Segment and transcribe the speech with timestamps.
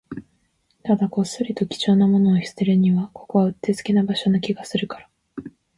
[0.81, 4.97] ただ、こっそりと貴重なものを捨てるには、ここはうってつけな場所な気がするか
[5.37, 5.51] ら